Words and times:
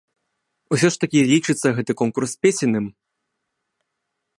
Усё 0.75 0.87
ж 0.95 0.99
такі 1.03 1.19
лічыцца 1.33 1.67
гэты 1.81 1.91
конкурс 2.03 2.31
песенным. 2.47 2.85